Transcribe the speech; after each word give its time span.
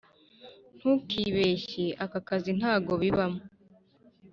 ntukibeshye 0.77 1.85
aka 2.03 2.19
kazi 2.27 2.51
ntago 2.59 2.91
bibamo 3.01 3.41